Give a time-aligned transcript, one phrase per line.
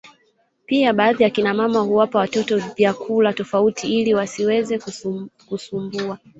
[0.65, 4.79] pia baadhi ya kina mama huwapa watoto vyakula tofauti ili wasiweze
[5.49, 6.19] kusumbua